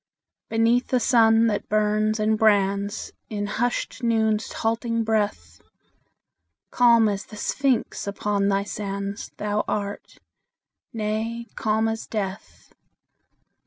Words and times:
Beneath 0.49 0.87
the 0.87 0.99
sun 0.99 1.45
that 1.45 1.69
burns 1.69 2.19
and 2.19 2.35
brands 2.35 3.13
In 3.29 3.45
hushed 3.45 4.01
Noon's 4.01 4.51
halting 4.51 5.03
breath, 5.03 5.61
Calm 6.71 7.07
as 7.07 7.25
the 7.27 7.37
Sphinx 7.37 8.07
upon 8.07 8.47
thy 8.47 8.63
sands 8.63 9.29
Thou 9.37 9.63
art 9.67 10.17
nay, 10.91 11.45
calm 11.55 11.87
as 11.87 12.07
death. 12.07 12.73